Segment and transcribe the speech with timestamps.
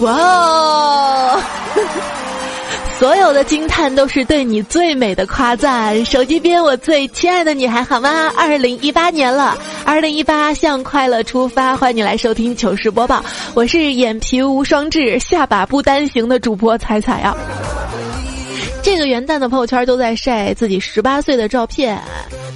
[0.00, 1.42] 哇哦！
[2.98, 6.04] 所有的惊叹都是对你最美的夸赞。
[6.04, 8.30] 手机边，我最亲爱的你还好吗？
[8.36, 13.22] 二零一八年了，二零一八向快乐出发，欢迎你来收听糗事播报。
[13.54, 17.36] 我是眼皮无双痣，下巴不单行的主播彩彩啊。
[18.82, 21.98] 这个元旦的朋友圈都在晒自己十八岁的照片，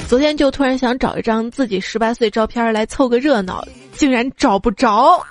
[0.09, 3.63] 昨天就突然想找一张自己十八岁照片来凑个热闹，
[3.95, 5.23] 竟然找不着。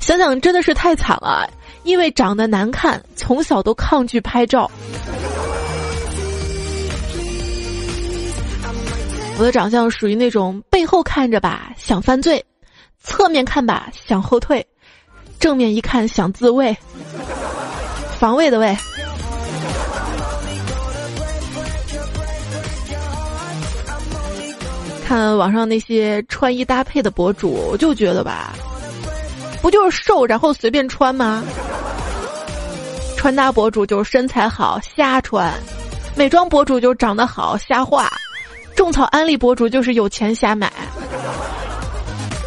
[0.00, 1.48] 想想真的是太惨了。
[1.84, 4.68] 因为长得难看，从小都抗拒拍照。
[9.38, 12.44] 我的长相属于那种背后看着吧想犯罪，
[13.00, 14.66] 侧面看吧想后退，
[15.38, 16.76] 正面一看想自卫，
[18.18, 18.76] 防卫的卫。
[25.06, 28.56] 看网上那些穿衣搭配的博主，我就觉得吧。
[29.62, 31.42] 不就是瘦然后随便穿吗？
[33.16, 35.52] 穿搭博主就是身材好瞎穿，
[36.14, 38.08] 美妆博主就是长得好瞎画，
[38.76, 40.72] 种草安利博主就是有钱瞎买。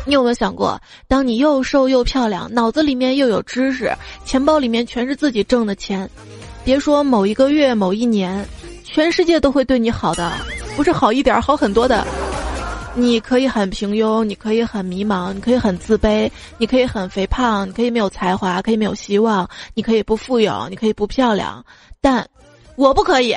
[0.05, 3.91] 你有没有想过，当你又瘦又漂亮，脑子里面又有知识，
[4.23, 6.09] 钱包里面全是自己挣的钱，
[6.63, 8.47] 别说某一个月、某一年，
[8.85, 10.31] 全世界都会对你好的，
[10.77, 12.07] 不是好一点，好很多的。
[12.95, 21.63] 你可以很平庸，你可以很迷茫，你可以很自卑，你可以很肥胖，你可以没有才华，可以没有希望，你可以不富有，你可以不漂亮，
[22.01, 22.27] 但
[22.75, 23.35] 我不可以。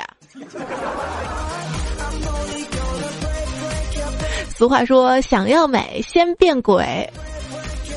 [4.57, 7.09] 俗话说，想要美，先变鬼，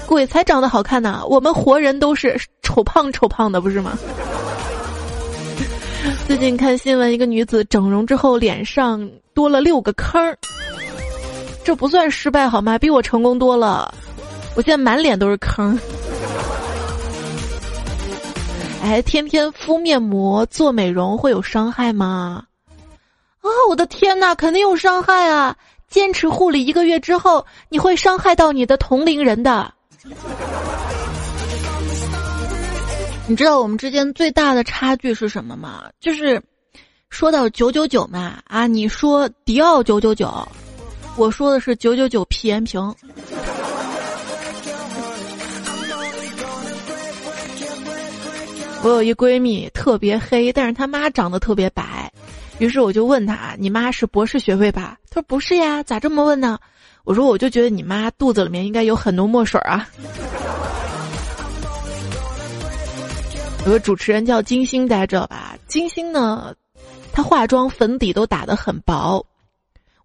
[0.06, 1.24] 鬼才长得好看呢。
[1.28, 3.98] 我们活人都是丑胖丑胖的，不是吗？
[6.28, 10.38] 最近看新闻，一个女子整容之后，脸上多了六个坑儿。
[11.66, 12.78] 这不算失败好吗？
[12.78, 13.92] 比我成功多了，
[14.56, 15.78] 我现在满脸都是坑。
[18.84, 22.46] 哎，天天敷面膜做美容会有伤害吗？
[23.42, 25.56] 啊，我的天哪，肯定有伤害啊！
[25.90, 29.74] 坚持护理一个月之后，你会伤害到你的同龄人的。
[33.26, 35.86] 你知道我们之间最大的差距是什么吗？
[36.00, 36.40] 就是
[37.10, 40.48] 说到九九九嘛，啊，你说迪奥九九九。
[41.18, 42.82] 我说的是九九九皮炎平。
[48.84, 52.12] 我有一闺蜜特别黑，但是她妈长得特别白，
[52.60, 56.60] 于是我就问她：“你妈是博士学位吧？”她说：“不是呀，咋这么问呢？”
[57.06, 59.90] 我说：“我就觉得你妈肚子里面应该有很多墨水啊。”
[63.66, 66.54] 有个主持人叫金星在这吧，金星呢，
[67.12, 69.26] 她化妆粉底都打得很薄。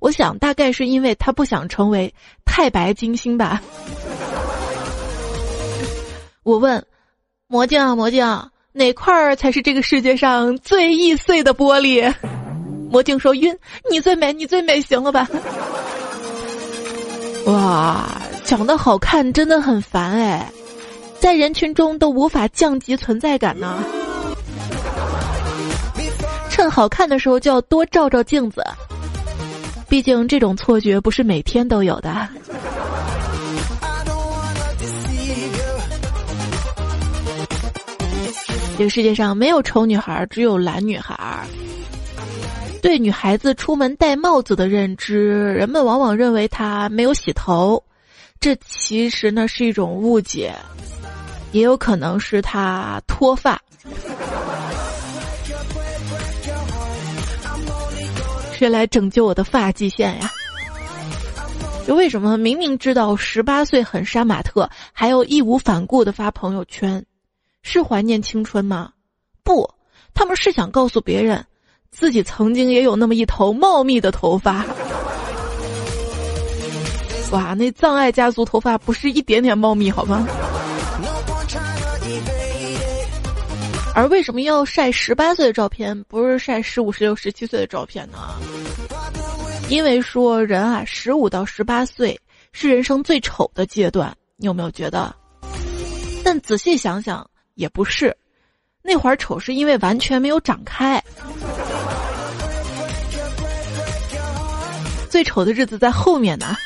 [0.00, 2.12] 我想大概是因为他不想成为
[2.44, 3.62] 太白金星吧。
[6.42, 6.84] 我问
[7.46, 8.26] 魔镜啊魔镜，
[8.72, 12.12] 哪块儿才是这个世界上最易碎的玻璃？
[12.90, 13.56] 魔镜说晕，
[13.90, 15.28] 你最美，你最美，行了吧？
[17.46, 20.50] 哇，长得好看真的很烦哎，
[21.18, 23.84] 在人群中都无法降级存在感呢。
[26.48, 28.62] 趁好看的时候就要多照照镜子。
[29.90, 32.28] 毕竟这种错觉不是每天都有的。
[38.78, 41.44] 这个世界上没有丑女孩，只有懒女孩。
[42.80, 47.82] 对女孩子出门戴帽子的认知，人们往往认为她没有洗头，
[48.38, 50.54] 这其实呢是一种误解，
[51.52, 53.60] 也有可能是她脱发。
[58.60, 60.30] 谁来拯救我的发际线呀？
[61.86, 67.02] 就为什么明明知道十八岁很杀马特，还要义无反顾的发朋友圈？
[67.62, 68.90] 是怀念青春吗？
[69.42, 69.66] 不，
[70.12, 71.42] 他们是想告诉别人，
[71.90, 74.66] 自己曾经也有那么一头茂密的头发。
[77.30, 80.28] 哇，那葬爱家族头发不是一点点茂密好吗？
[84.00, 88.16] 而为什么要晒十八岁的照片，不是晒十五、十六、十七岁的照片呢？
[89.68, 92.18] 因为说人啊，十五到十八岁
[92.50, 95.14] 是人生最丑的阶段，你有没有觉得？
[96.24, 98.16] 但仔细想想也不是，
[98.80, 100.98] 那会儿丑是因为完全没有长开。
[105.10, 106.56] 最丑的日子在后面呢。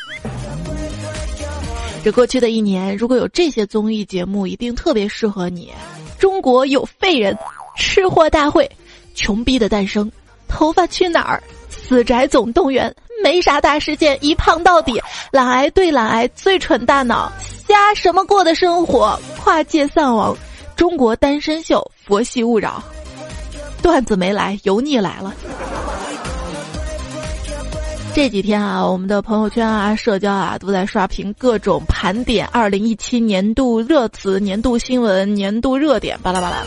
[2.04, 5.72] 这过去的一年，如果有这些综艺节目，一定特别适合你。
[6.18, 7.36] 中国有废人，
[7.76, 8.70] 吃货大会，
[9.14, 10.10] 穷逼的诞生，
[10.48, 11.42] 头发去哪儿？
[11.68, 15.00] 死宅总动员，没啥大事件，一胖到底，
[15.30, 17.30] 懒癌对懒癌，最蠢大脑，
[17.68, 20.36] 瞎什么过的生活，跨界丧亡，
[20.76, 22.82] 中国单身秀，佛系勿扰。
[23.82, 25.34] 段子没来，油腻来了。
[28.14, 36.58] 这几天啊，我们的朋友圈啊、社交啊，都在刷屏各种盘点二零一七年度热词、年度新闻、年度热点，巴拉巴拉。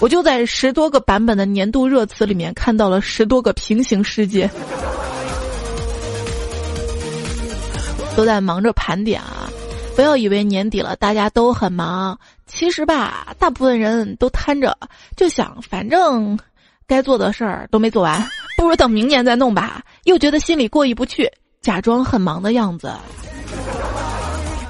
[0.00, 4.50] 我就在十多个版本的年度热词里面看到了十多个平行世界，
[8.16, 9.50] 都在忙着盘点啊！
[9.94, 14.74] 不要以为年底了大家都很忙，其实吧，大部分人都摊着，
[15.14, 16.38] 就想反正
[16.86, 18.26] 该做的事儿都没做完。
[18.56, 21.30] 不如等明年再弄吧，又觉得心里过意不去，
[21.60, 22.92] 假装很忙的样子。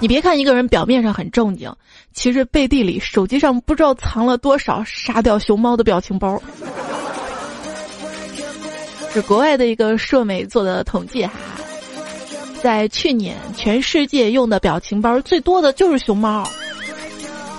[0.01, 1.73] 你别看一个人表面上很正经，
[2.13, 6.41] 其实背地里手机上不知道藏了多少杀掉熊猫的表情包。
[9.13, 11.33] 是国外的一个社媒做的统计哈，
[12.61, 16.47] 在去年全世界用的表情包最多的就是熊猫。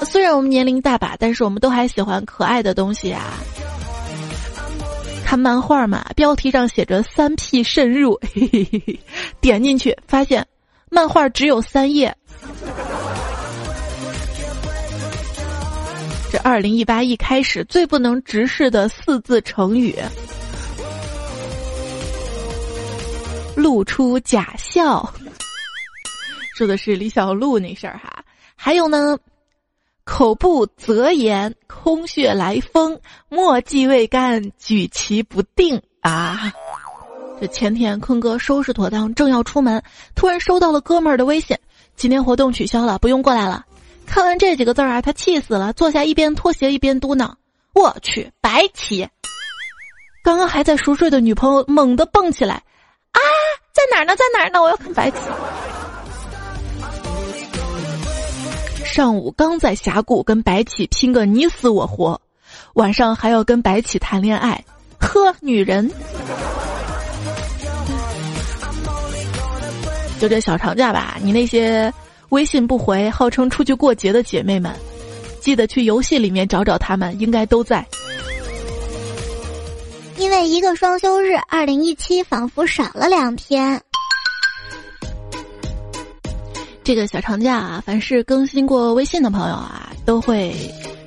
[0.04, 3.22] 虽然我们年龄大把，但是我们都还喜欢可爱的东西啊。
[5.26, 9.00] 看漫画嘛，标题上写着“三 P 渗入”，嘿嘿嘿，
[9.42, 10.46] 点进去发现
[10.92, 12.16] 漫画只有三页。
[16.32, 19.98] 这二零一八一开始最不能直视的四字成语，
[23.56, 25.12] 露出假笑，
[26.56, 28.24] 说的是李小璐那事儿哈。
[28.56, 29.18] 还有呢。
[30.06, 32.98] 口不择言，空穴来风，
[33.28, 36.54] 墨迹未干，举棋不定啊！
[37.42, 39.82] 这前天坤哥收拾妥当，正要出门，
[40.14, 41.58] 突然收到了哥们儿的微信
[41.98, 43.66] ：“今天活动取消了，不用过来了。”
[44.06, 47.34] 看完这几个字儿啊，他气死了，坐下一边脱鞋一边嘟囔
[47.74, 49.10] ：“我去，白棋！”
[50.24, 52.56] 刚刚还在熟睡的女朋友猛地蹦起来
[53.12, 53.20] ：“啊，
[53.74, 54.16] 在哪儿呢？
[54.16, 54.62] 在哪儿呢？
[54.62, 55.18] 我要看白棋！”
[58.96, 62.22] 上午刚在峡谷跟白起拼个你死我活，
[62.76, 64.64] 晚上还要跟白起谈恋爱，
[64.98, 65.92] 呵，女人。
[70.18, 71.94] 就这小长假吧，你那些
[72.30, 74.74] 微信不回、号称出去过节的姐妹们，
[75.42, 77.86] 记得去游戏里面找找他们，应该都在。
[80.18, 83.82] 因为一个双休日，二零一七仿佛少了两天。
[86.86, 90.56] 这个小长假啊，凡是更新过微信的朋友啊，都会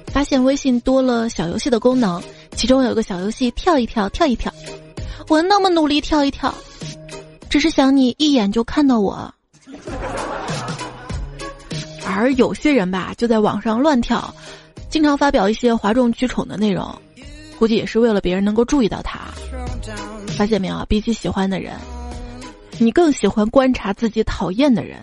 [0.09, 2.21] 发现微信多了小游戏的功能。
[2.57, 4.53] 其中有个小游戏，跳一跳，跳一跳。
[5.29, 6.53] 我那么努力跳一跳，
[7.49, 9.33] 只是想你一眼就看到我。
[12.05, 14.35] 而有些人吧，就在网上乱跳，
[14.91, 16.93] 经常发表一些哗众取宠的内容，
[17.57, 19.21] 估计也是为了别人能够注意到他。
[20.37, 20.85] 发现没有？
[20.89, 21.73] 比起喜欢的人，
[22.79, 24.99] 你更喜欢观察自己讨厌的人。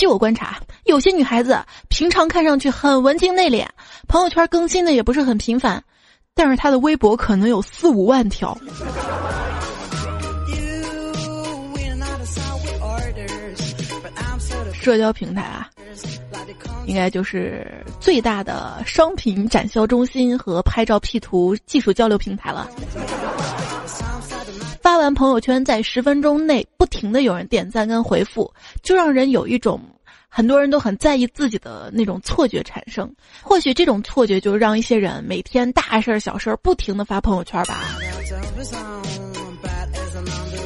[0.00, 3.66] 据我观察，有些女孩子平常看上去很文静内敛，
[4.08, 5.84] 朋友圈更新的也不是很频繁，
[6.34, 8.56] 但是她的微博可能有四五万条。
[14.72, 15.68] 社交平台啊，
[16.86, 22.70] 应该就是最大的商品展销中心和拍照 P 图技术交流平台了。
[25.00, 28.52] 发完朋友圈，在十分钟内不停的有人点赞跟回复，
[28.82, 29.80] 就让人有一种
[30.28, 33.10] 很多人都很在意自己的那种错觉产生。
[33.40, 37.96] 或许这种错觉就让一些人每天大事儿小事儿不停的发朋友圈吧。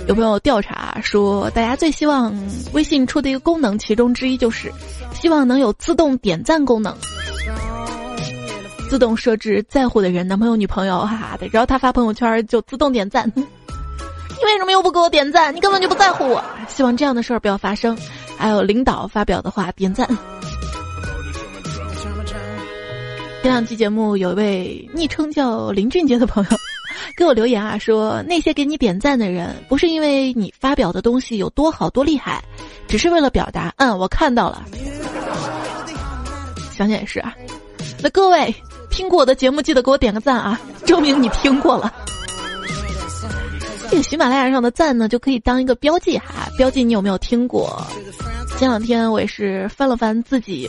[0.08, 2.34] 有朋友调查说，大家最希望
[2.72, 4.68] 微信出的一个功能，其中之一就是
[5.14, 6.92] 希望能有自动点赞功能，
[8.90, 13.32] 自动设置在乎的人，男朋友、女朋友，哈哈的，只要他发朋友圈就自动点赞。
[14.38, 15.54] 你为什么又不给我点赞？
[15.54, 16.42] 你根本就不在乎我。
[16.68, 17.96] 希望这样的事儿不要发生。
[18.36, 20.06] 还有领导发表的话点赞。
[23.42, 26.50] 前两期节目有一位昵称叫林俊杰的朋友
[27.16, 32.42] 给我留言啊，说那些给你点赞的人，不是因为你发表的东西有多好多厉害，
[32.88, 34.64] 只是为了表达，嗯，我看到了。
[36.76, 37.32] 想想也是啊。
[38.02, 38.52] 那各位
[38.90, 41.92] 听过我的节目，记得给我点个赞啊，证明你听过了。
[43.90, 47.86] 这个喜马拉雅上的赞呢，就可以当一个标记哈，标记你有没有听过。
[48.58, 50.68] 前两天我也是翻了翻自己，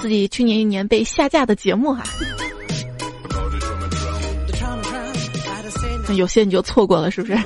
[0.00, 2.02] 自己去年一年被下架的节目哈，
[6.14, 7.38] 有些你就错过了，是不是？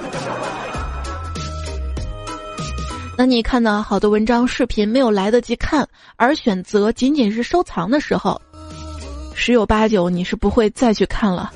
[3.17, 8.41] 那你看到好多文章、视频没有来得及看，而选择仅仅是收藏的时候，
[9.35, 11.53] 十有八九你是不会再去看了。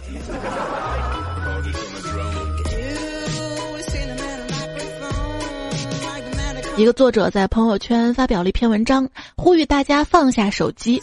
[6.78, 11.02] 一个作者在朋友圈发表了一篇文章，呼吁大家放下手机。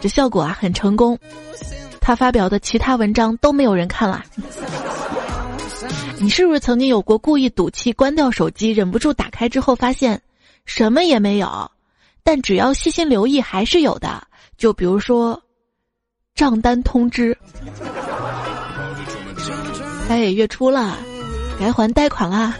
[0.00, 1.18] 这效果啊很成功。
[2.00, 4.24] 他发表的其他文章都没有人看了。
[6.18, 10.22] 你是不是曾经有过故意赌气关掉手机，忍不住打开之后发现
[10.64, 11.70] 什么也没有？
[12.22, 14.26] 但只要细心留意，还是有的。
[14.56, 15.38] 就比如说
[16.34, 17.36] 账单通知，
[20.08, 20.96] 哎，月初了，
[21.60, 22.56] 该还贷款啦。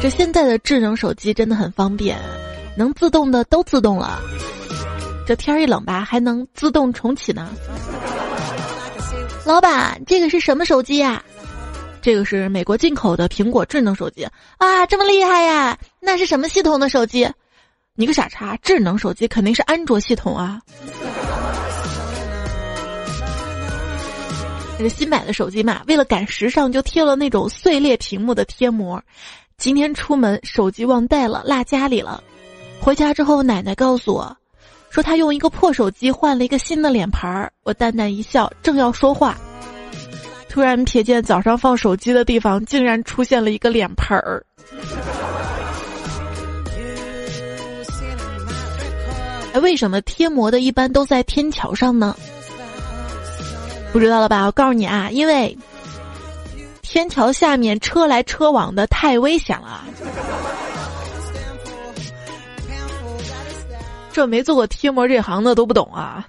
[0.00, 2.16] 这现在的智能手机真的很方便，
[2.76, 4.20] 能自动的都自动了。
[5.26, 7.48] 这天一冷吧，还能自动重启呢。
[9.44, 11.22] 老板，这个是什么手机呀？
[12.00, 14.24] 这个是美国进口的苹果智能手机
[14.58, 15.76] 啊，这么厉害呀？
[15.98, 17.28] 那是什么系统的手机？
[17.94, 20.60] 你个傻叉，智能手机肯定是安卓系统啊。
[24.78, 29.02] 这个新买的手机嘛，为了赶时尚，就贴了那种碎裂屏幕的贴膜。
[29.58, 32.22] 今天出门手机忘带了，落家里了。
[32.78, 34.36] 回家之后，奶奶告诉我。
[34.90, 39.36] 说她用一个破手机换了一个新的脸盘儿，我淡淡一笑，正要说话，
[40.48, 44.44] 突然瞥见早上放手机的地方竟然出现了一个脸盆儿。
[49.62, 52.14] 为什么贴膜的一般都在天桥上呢？
[53.90, 54.44] 不知道了吧？
[54.44, 55.56] 我告诉你啊，因为
[56.96, 59.84] 天桥下面车来车往的太危险了。
[64.10, 66.26] 这没做过贴膜这行的都不懂啊！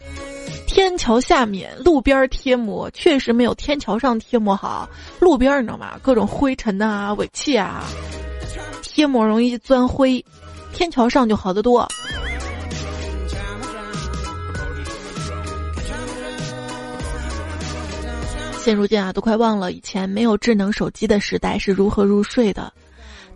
[0.68, 4.90] 天桥下面路边贴膜确实没有天桥上贴膜好。
[5.22, 5.98] 路边你知道吗？
[6.02, 7.86] 各种灰尘啊、尾气啊，
[8.82, 10.22] 贴膜容易钻灰，
[10.74, 11.88] 天桥上就好得多。
[18.68, 22.70] 现如今啊，都快忘了以前没有智能手机的时代是如何入睡的。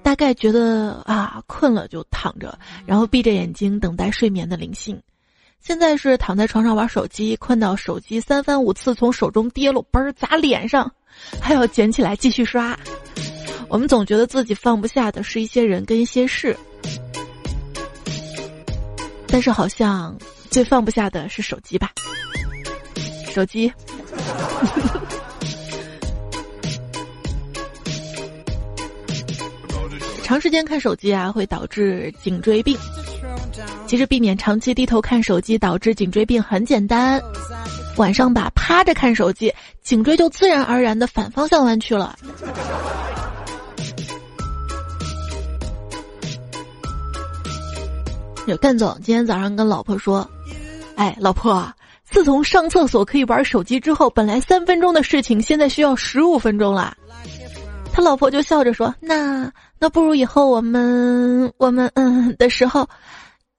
[0.04, 5.02] 大概觉得啊困了就躺着，然后闭着眼睛等待睡眠的灵性。
[5.62, 10.92] 现在是躺在床上玩手机，困到手机三番五次从手中跌落，嘣儿砸脸上，
[11.40, 12.78] 还要捡起来继续刷。
[13.70, 16.54] 我们总觉得自己放不下的是一些人跟一些事，
[19.28, 20.14] 但是好像
[20.50, 21.90] 最放不下的是手机吧？
[23.34, 23.72] 手机。
[30.32, 32.78] 长时间看手机啊，会导致颈椎病。
[33.86, 37.22] 其实避免长期低头看手机导致颈椎病很简单，
[37.98, 42.16] 晚上吧趴着看手机，颈椎就自然而然的反方向弯曲了。
[48.48, 50.26] 有干总今天早上跟老婆说
[50.96, 51.70] ：“哎，老婆，
[52.10, 56.96] 自从上厕所可以玩手机之后，本来三分钟的事情，现在需要十五分钟了。”
[57.92, 62.88] 他老婆就笑着说：“那那不如以后我们我们嗯的时候，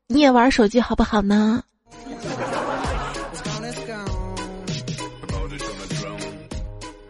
[0.06, 1.60] 你也玩手机好不好呢？”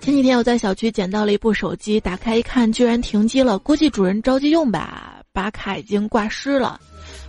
[0.00, 6.80] 前几天我在小区捡到了一部手机，打开一看，居然停机了，估计主人着急用吧，把卡已经挂失了。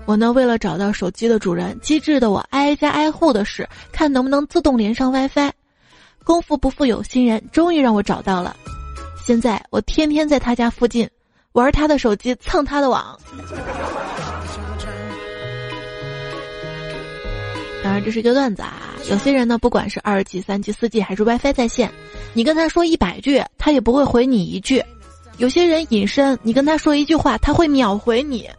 [0.06, 5.52] 我呢，为了找到手机的主人，机智的我挨家挨户的试，看能不能自动连上 WiFi。
[6.24, 8.56] 功夫不负有心人，终于让我找到了。
[9.22, 11.10] 现在我天天在他家附近
[11.54, 13.18] 玩他的手机，蹭他的网。
[17.84, 18.74] 当然，这是一个段子啊。
[19.10, 21.92] 有些人呢，不管是二 G、三 G、四 G 还是 WiFi 在线，
[22.34, 24.84] 你跟他说一百句，他也不会回你一句。
[25.38, 28.50] 有些人隐身，你跟他说一句话，他会秒回你。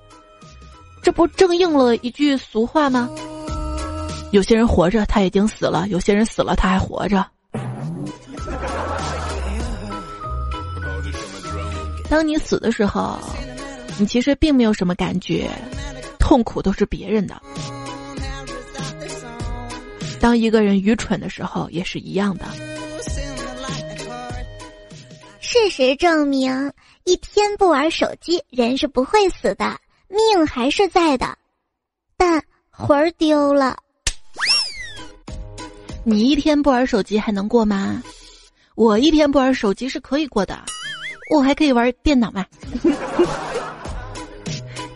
[1.02, 3.08] 这不正应了一句俗话吗？
[4.30, 7.24] 有些人活着他已经死了，有些人死了他还活着。
[12.14, 13.18] 当你死的时候，
[13.98, 15.50] 你其实并没有什么感觉，
[16.16, 17.42] 痛苦都是别人的。
[20.20, 22.46] 当一个人愚蠢的时候，也是一样的。
[25.40, 31.36] 事实证明，一天不玩手机，人是不会死的，命还是在的，
[32.16, 32.40] 但
[32.70, 33.76] 魂儿丢了。
[36.04, 38.00] 你一天不玩手机还能过吗？
[38.76, 40.56] 我一天不玩手机是可以过的。
[41.30, 42.44] 我还可以玩电脑嘛？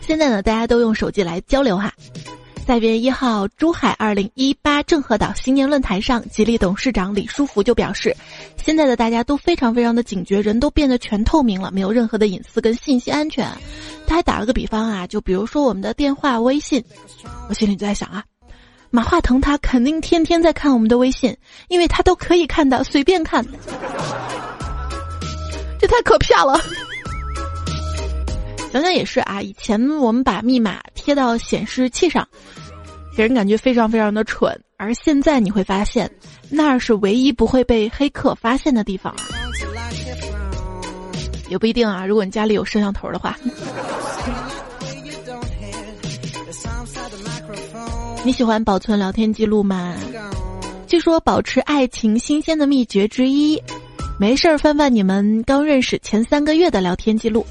[0.00, 1.92] 现在呢，大家都用手机来交流哈。
[2.66, 8.14] 在月一号，珠海二零一八郑和岛新年论坛上，吉利董事长李书福就表示，
[8.62, 13.46] 现在的大家都非常非常的警觉，人都变得全透明了，没有任何的隐私跟信息安全。
[14.06, 16.84] 他还打了个比方啊，就比如说我们的电话、微信，
[17.48, 18.22] 我心里就在想啊，
[18.90, 21.34] 马化腾他肯定天天在看我们的微信，
[21.68, 23.46] 因为他都可以看到，随便看。
[25.88, 26.60] 这太可怕了！
[28.70, 32.28] 想想也是啊，以前我们把密码贴到显示器上，
[33.16, 34.54] 给人感觉非常非常的蠢。
[34.76, 36.08] 而现在你会发现，
[36.50, 39.14] 那儿是唯一不会被黑客发现的地方。
[41.48, 43.36] 也不一定啊，如果你家里有摄像头的话。
[48.24, 49.94] 你喜欢保存聊天记录吗？
[50.86, 53.62] 据说保持爱情新鲜的秘诀之一，
[54.20, 57.46] 没事儿翻翻你们刚认识前三个月的聊天记录。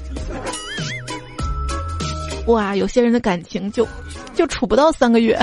[2.46, 3.88] 哇，有些人的感情就
[4.34, 5.38] 就处不到三个月。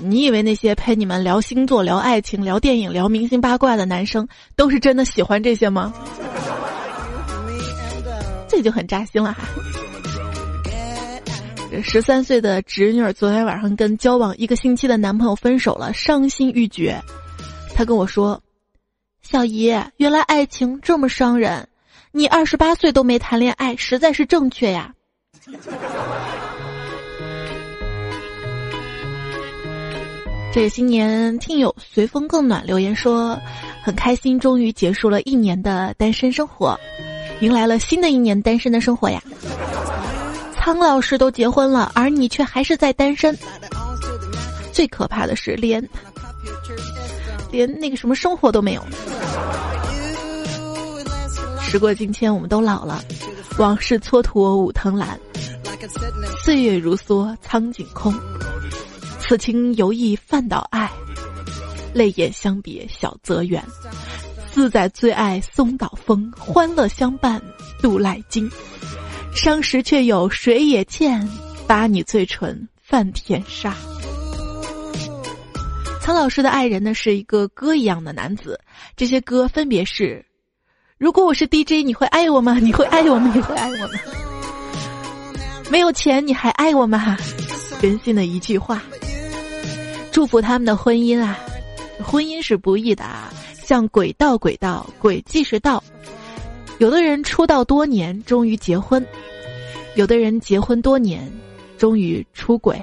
[0.00, 5.92] 你以为那些陪你们聊星座、聊爱情、聊电影、聊明星八卦的男生都是真的喜欢这些吗？
[8.46, 9.44] 这就很扎心了哈。
[11.82, 17.00] 十三岁的侄女儿昨天晚上跟交往一个星期的男朋友分手了，伤心欲绝。
[17.74, 18.42] 她跟我说
[19.22, 21.68] ：“小姨，原来爱情这么伤人，
[22.10, 24.92] 你二十八岁都没谈恋爱，实在是正确呀。
[30.52, 33.38] ”这个新年听友随风更暖留言说，
[33.82, 36.78] 很开心，终于结束了一年的单身生活，
[37.40, 39.22] 迎来了新的一年单身的生活呀。
[40.68, 43.34] 苍老师都结婚了，而你却还是在单身。
[44.70, 45.82] 最可怕的是，连
[47.50, 48.84] 连那个什么生活都没有。
[51.62, 53.02] 时过境迁，我们都老了，
[53.56, 55.18] 往事蹉跎五藤兰，
[56.44, 58.14] 岁月如梭，苍井空。
[59.18, 60.92] 此情犹忆饭岛爱，
[61.94, 63.64] 泪眼相别小泽圆。
[64.52, 67.40] 自在最爱松岛枫，欢乐相伴
[67.80, 68.50] 度赖经。
[69.40, 71.26] 伤时却有谁也欠，
[71.64, 73.72] 把你醉唇泛甜沙。
[76.00, 78.58] 苍老师的爱人呢是一个歌一样的男子，
[78.96, 80.26] 这些歌分别是：
[80.98, 82.58] 如果我是 DJ，你会爱我吗？
[82.58, 83.30] 你会爱我吗？
[83.32, 83.94] 你会爱我吗？
[85.70, 87.16] 没有钱你还爱我吗？
[87.80, 88.82] 真心的一句话。
[90.10, 91.38] 祝福他们的婚姻啊！
[92.04, 93.32] 婚姻是不易的啊，
[93.64, 95.82] 像轨道，轨道，轨迹是道。
[96.78, 99.02] 有的人出道多年，终于结婚；
[99.96, 101.28] 有的人结婚多年，
[101.76, 102.80] 终于出轨。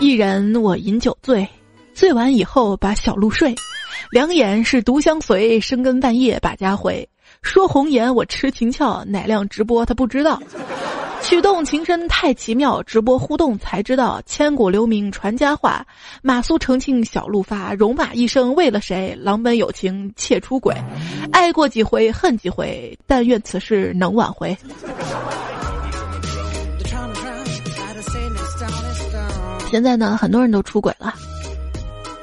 [0.00, 1.48] 一人我饮酒醉，
[1.94, 3.54] 醉完以后把小鹿睡，
[4.10, 7.08] 两眼是独相随，深更半夜把家回。
[7.42, 10.42] 说红颜我痴情俏，乃亮直播他不知道。
[11.22, 15.86] 曲动情深太奇妙，直播互动才知道，千古留名传佳话。
[16.20, 19.16] 马苏澄庆小路发，戎马一生为了谁？
[19.20, 20.74] 郎本有情妾出轨，
[21.32, 24.56] 爱过几回恨几回，但愿此事能挽回。
[29.70, 31.14] 现在呢，很多人都出轨了，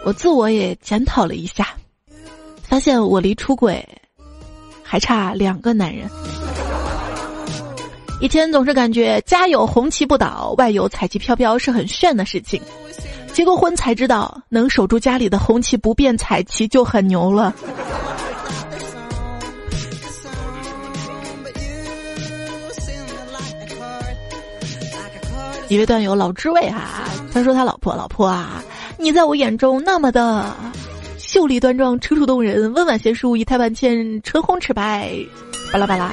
[0.06, 1.70] 我自我也检讨了一下，
[2.62, 3.84] 发现我离出轨
[4.84, 6.08] 还差两个男人。
[8.22, 12.62] 以前总是感觉家有红旗不倒，外有彩旗飘飘是很炫的事情，
[13.32, 17.56] 结过婚才知道，能守住家里的红旗不变，彩旗就很牛了。
[25.70, 28.62] 一位段友老知味哈，他说他老婆老婆啊，
[28.98, 30.54] 你在我眼中那么的
[31.18, 35.10] 秀丽端庄、楚楚动人、温婉贤淑、仪态万千、唇红齿白，
[35.72, 36.12] 巴拉巴拉。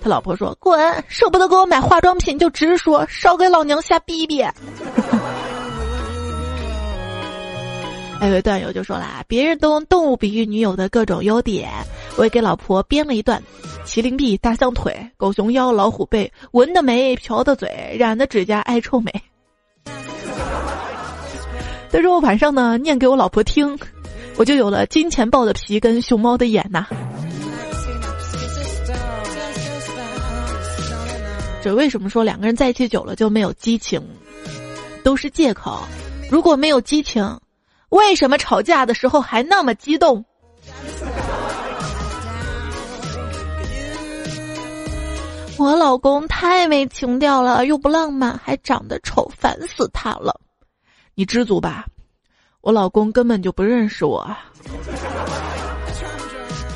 [0.00, 4.42] 他老婆说：“滚，舍不得给我买化妆品就直说，少给老娘瞎逼逼。
[8.18, 11.70] ”还有段友就说啦：“别人都用动物比喻女友的各种优点，
[12.16, 13.42] 我也给老婆编了一段：
[13.86, 19.10] 麒麟臂、大象腿、狗熊腰、老虎背、纹的眉、瓢的嘴、染的指甲、爱臭美。”
[21.90, 23.78] 他说：“我晚上呢念给我老婆听，
[24.36, 26.86] 我就有了金钱豹的皮跟熊猫的眼呐。”
[31.62, 34.02] 这为什么说两个人在一起久了就没有激情？
[35.04, 35.86] 都是借口。
[36.30, 37.38] 如果没有激情，
[37.90, 40.24] 为什么吵架的时候还那么激动？
[45.58, 50.40] 我老公太没情调了，又不浪漫，还长得丑，烦死他了。
[51.14, 51.84] 你知足吧，
[52.62, 54.26] 我老公根本就不认识我。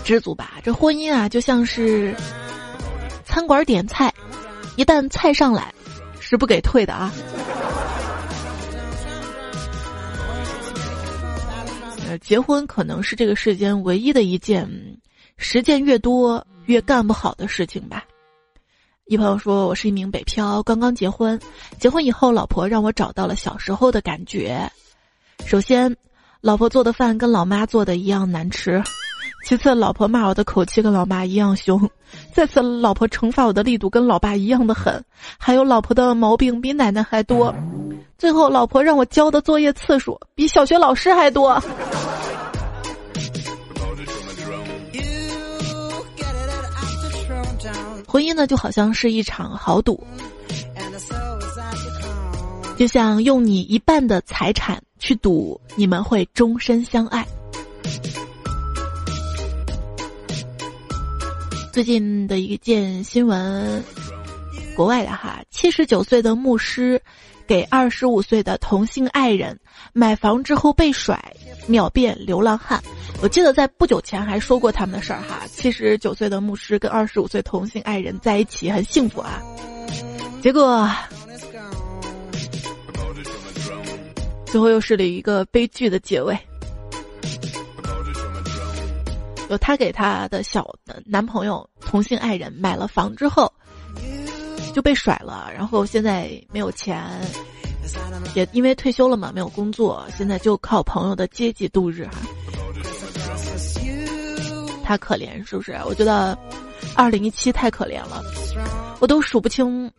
[0.05, 2.14] 知足吧，这婚姻啊，就像是
[3.25, 4.12] 餐馆点菜。
[4.76, 5.72] 一旦菜上来，
[6.20, 7.12] 是不给退的啊！
[12.08, 14.68] 呃，结婚可能是这个世间唯一的一件
[15.37, 18.04] 实践越多越干不好的事情吧。
[19.06, 21.38] 一朋友说，我是一名北漂，刚刚结婚，
[21.78, 24.70] 结婚以后，老婆让我找到了小时候的感觉。
[25.46, 25.94] 首先，
[26.40, 28.82] 老婆做的饭跟老妈做的一样难吃；
[29.44, 31.78] 其次，老婆骂我的口气跟老妈一样凶；
[32.33, 34.98] 再次，老婆惩罚我的力度跟老爸一样的狠；
[35.37, 37.52] 还有，老婆的毛病比奶奶还多；
[38.16, 41.62] 最后，老婆让我交的作业次数比小学老师还多。
[48.09, 50.02] 婚姻呢，就好像是一场豪赌，
[52.78, 57.26] 就像用你一半的财产去赌你们会终身相爱。
[61.74, 63.82] 最近的一件新闻，
[64.76, 67.02] 国外的哈，七十九岁的牧师
[67.48, 69.58] 给二十五岁的同性爱人
[69.92, 71.20] 买房之后被甩，
[71.66, 72.80] 秒变流浪汉。
[73.20, 79.42] 我记得在不久前还说过他们的事儿哈，七十九岁的牧师跟二十五岁同性爱人在一起很幸福啊，
[80.40, 80.88] 结果
[84.46, 86.38] 最后又是了一个悲剧的结尾。
[89.50, 93.52] 有他给他的小的男朋友同性爱人买了房之后，
[94.74, 97.02] 就被甩了，然后现在没有钱，
[98.35, 102.12] 也因为退休了嘛，没有工作，现在就靠朋友的接济度日哈。
[104.83, 105.78] 他可怜是不是？
[105.87, 106.37] 我觉得，
[106.94, 108.22] 二零一七太可怜了，
[108.98, 109.90] 我都数不清，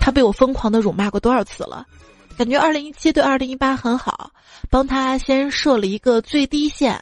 [0.00, 1.86] 他被我疯狂的辱骂过多少次了。
[2.36, 4.30] 感觉二零一七对二零一八很好，
[4.68, 7.00] 帮他先设了一个最低线，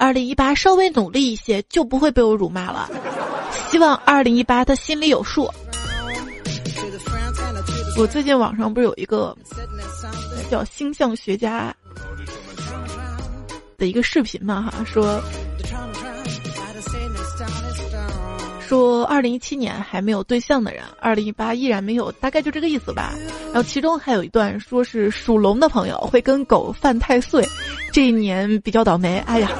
[0.00, 2.88] 二零一八稍微努力一些就不会被我辱骂了。
[3.68, 5.46] 希望二零一八他心里有数。
[7.98, 9.36] 我最近网上不是有一个
[10.50, 11.74] 叫星象学家
[13.76, 14.72] 的一个视频嘛？
[14.72, 15.20] 哈，说。
[18.66, 23.12] 说二零一七年还没有对象的人，二零一八依然没有，大概就这个意思吧。
[23.46, 27.44] 然后其中还有一段说是属龙的朋友会跟狗犯太岁，
[27.92, 29.18] 这一年比较倒霉。
[29.26, 29.50] 哎呀，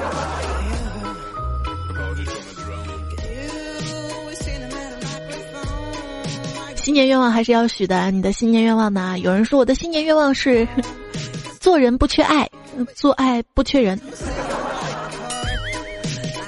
[6.90, 8.11] 新年愿望还是要许的。
[8.11, 9.16] 你的新年愿望呢？
[9.20, 10.66] 有人说我的新年愿望是
[11.61, 12.50] 做人不缺爱，
[12.96, 13.96] 做爱不缺人。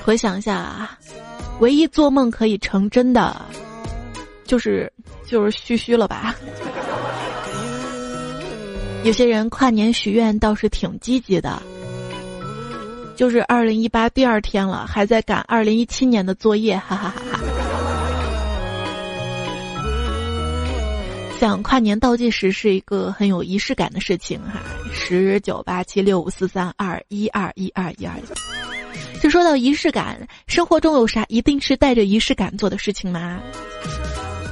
[0.05, 0.99] 回想一下啊。
[1.61, 3.41] 唯一做梦可以成真的，
[4.45, 4.93] 就是
[5.25, 6.35] 就是嘘嘘了吧。
[9.05, 11.63] 有些人跨年许愿倒是挺积极的，
[13.15, 17.52] 就是二零一八第二天了，还在赶二零一七年的作业，哈哈哈哈。
[21.43, 24.63] 想跨年倒计时是一个很有仪式感的事情哈，
[24.95, 28.15] 十九八七六五四三二一二一二一二。
[29.21, 33.41] 就说到仪式感，生活中有啥一定是带着仪式感做的事情吗？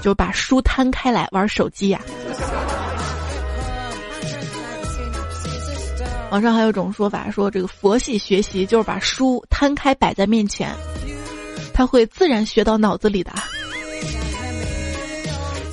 [0.03, 2.01] 就把书摊开来玩手机呀。
[6.33, 10.75] 网上还有一种说法，说这个佛系学习就是把书摊开摆在面前，
[11.73, 13.33] 他会自然学到脑子里的。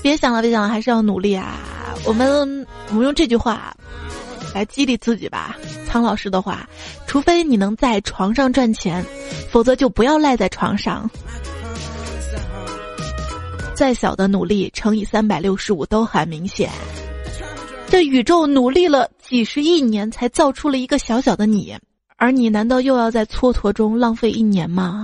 [0.08, 1.60] 别想了，别想了，还是要努力啊！
[2.06, 3.76] 我们我们用这句话。
[4.56, 6.68] 来激励自己吧，苍老师的话，
[7.06, 9.06] 除非你能在床上赚钱，
[9.52, 11.08] 否则就不要赖在床上。
[13.76, 16.72] 再小的努力乘以三百六十五都很明显，
[17.90, 21.78] 这宇宙努力了几十亿年才造出了一个小小的你，
[22.16, 25.04] 而你难道又要在蹉跎中浪费一年吗？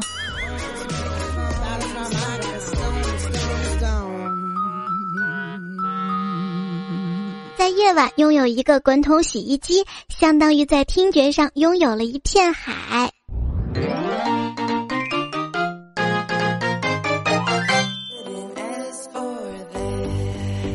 [7.58, 13.12] 在夜晚拥有一个滚筒洗衣机，相当于在听觉上拥有了一片海。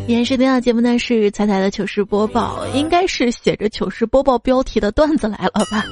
[0.06, 5.84] 延时听到节目呢是彩彩的糗事播报，应该是写着糗事播报标题的段子来了吧？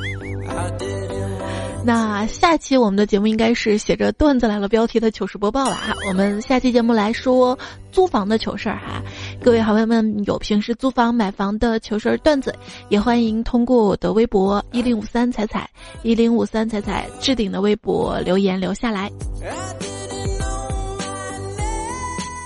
[1.86, 5.94] 那下期我们的节目应该是写着段子来了标题的糗事播报了哈。
[6.08, 7.56] 我们下期节目来说
[7.92, 9.00] 租房的糗事儿哈。
[9.40, 12.52] 各位好朋友们，有平时租房买房的糗事儿段子，
[12.88, 15.70] 也欢迎通过我的微博一零五三彩彩
[16.02, 19.08] 一零五三彩彩置顶的微博留言留下来。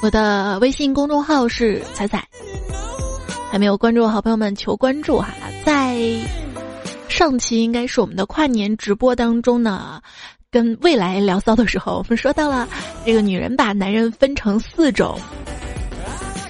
[0.03, 2.22] 我的微信公众号是彩彩，
[3.50, 6.39] 还没有关注好朋友们求关注哈，在。
[7.20, 10.00] 上期应该是我们的跨年直播当中呢，
[10.50, 12.66] 跟未来聊骚的时候，我们说到了
[13.04, 15.20] 这个女人把男人分成四种：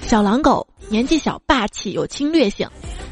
[0.01, 2.65] 小狼狗年纪小霸气有侵略性，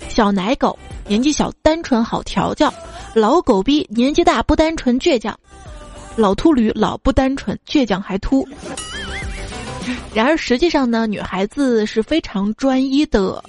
[0.07, 2.73] 小奶狗年纪小单纯好调教，
[3.13, 5.37] 老狗逼年纪大不单纯倔强，
[6.15, 8.47] 老秃驴老不单纯倔强还秃。
[10.13, 13.43] 然而实际上呢，女孩子是非常专一的。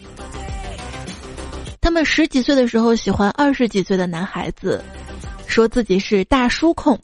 [1.83, 4.85] 他们十几岁的时候喜欢二十几岁的男孩子，
[5.47, 6.95] 说自己是大叔控；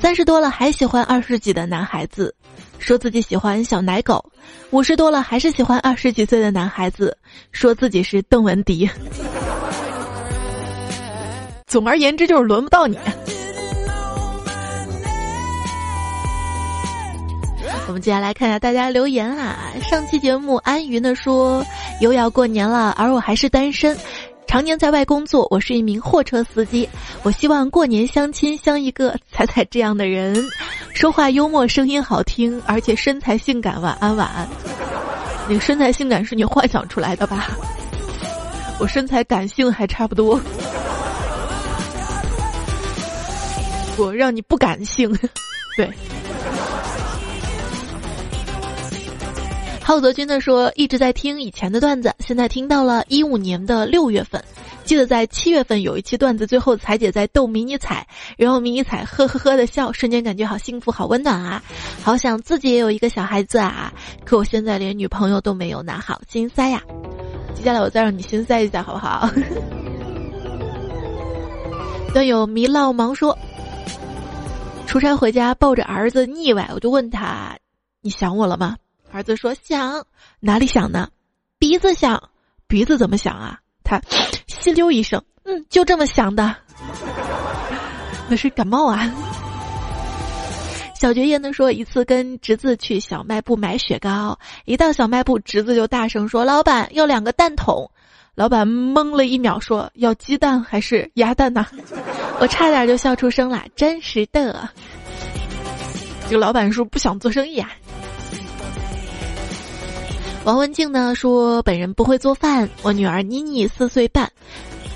[0.00, 2.34] 三十多了还喜欢二十几的男孩子，
[2.78, 4.22] 说自己喜欢小奶狗；
[4.70, 7.16] 五十多了还是喜欢二十几岁的男孩子，
[7.52, 8.88] 说自己是邓文迪。
[11.66, 12.98] 总而言之，就是轮不到你。
[17.90, 19.72] 我们接下来看一下大家留言啊。
[19.82, 21.66] 上期节目安云的说
[22.00, 23.98] 又要过年了，而我还是单身，
[24.46, 25.44] 常年在外工作。
[25.50, 26.88] 我是一名货车司机，
[27.24, 30.40] 我希望过年相亲相一个彩彩这样的人，
[30.94, 33.82] 说话幽默，声音好听，而且身材性感。
[33.82, 34.48] 晚安，晚安。
[35.48, 37.48] 你身材性感是你幻想出来的吧？
[38.78, 40.40] 我身材感性还差不多。
[43.96, 45.12] 我让你不感性，
[45.76, 45.90] 对。
[49.90, 54.40] 浩泽君的说一直在听以前的段子，现在听到了一五年的六月份，
[54.84, 58.06] 记得在七月份有一期段子，最后彩姐在逗迷你彩，
[58.38, 61.60] 然后迷你彩呵呵呵的笑，瞬间感觉好幸福好温暖啊，
[62.04, 63.92] 好想自己也有一个小孩子啊，
[64.24, 66.80] 可我现在连女朋友都没有，拿好心塞呀。
[67.56, 69.28] 接下来我再让你心塞一下好不好？
[72.14, 73.36] 段友迷浪忙说，
[74.86, 77.58] 出差回家抱着儿子腻歪，我就问他，
[78.02, 78.76] 你想我了吗？
[79.12, 80.06] 儿子说想
[80.38, 81.08] 哪里想呢？
[81.58, 82.30] 鼻子想，
[82.66, 83.58] 鼻子怎么想啊？
[83.82, 84.00] 他
[84.46, 86.54] 吸溜一声，嗯，就这么想的。
[88.28, 89.12] 那是感冒啊。
[90.94, 97.90] 小绝言的说，一次跟侄子去小卖部买雪糕，一到小卖部，侄子就大声说：“老板要两个蛋筒。”
[98.36, 101.66] 老板懵了一秒，说：“要鸡蛋还是鸭蛋呢？”
[102.38, 104.68] 我差点就笑出声了，真实的。
[106.28, 107.70] 这个老板是不想做生意啊？
[110.42, 114.32] 王文静呢说：“本人不会做饭，我女儿妮妮四岁半。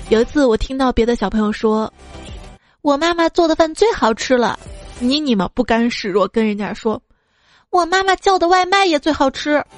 [0.09, 1.93] 有一次我听到别的小朋友说，
[2.81, 4.57] 我妈妈做的饭最好吃了。
[4.99, 6.99] 妮妮嘛不甘示弱，跟人家说，
[7.69, 9.63] 我妈妈叫的外卖也最好吃。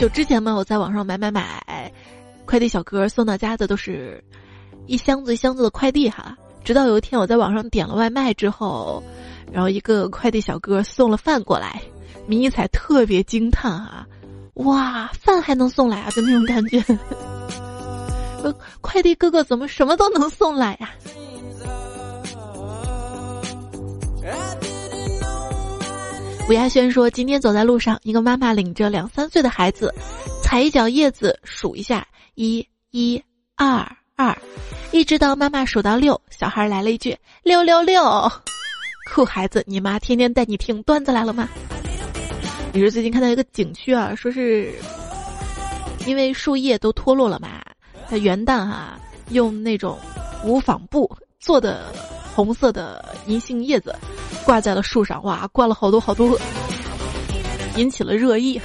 [0.00, 1.92] 就之前嘛，我在网上买买买，
[2.46, 4.22] 快递小哥送到家的都是
[4.86, 6.36] 一箱子一箱子的快递哈。
[6.64, 9.00] 直到有一天我在网上点了外卖之后。”
[9.52, 11.82] 然后一个快递小哥送了饭过来，
[12.26, 14.06] 迷彩特别惊叹啊！
[14.54, 16.10] 哇，饭还能送来啊？
[16.10, 16.82] 就那种感觉。
[18.42, 20.90] 呃，快递哥哥怎么什么都能送来呀？
[26.48, 29.94] 吴亚轩说，今天走在路上，一个妈妈领着两三岁的孩子，
[30.42, 33.22] 踩一脚叶子，数一下，一、一、
[33.56, 33.86] 二、
[34.16, 34.36] 二，
[34.90, 38.02] 一直到妈妈数到六，小孩来了一句六六六。
[39.04, 41.48] 酷孩子，你妈天天带你听段子来了吗？
[42.72, 44.72] 你是最近看到一个景区啊，说是
[46.06, 47.60] 因为树叶都脱落了嘛，
[48.08, 48.98] 他元旦哈
[49.30, 49.98] 用那种
[50.44, 51.10] 无纺布
[51.40, 51.92] 做的
[52.34, 53.94] 红色的银杏叶子
[54.44, 56.38] 挂在了树上，哇，挂了好多好多，
[57.76, 58.60] 引起了热议。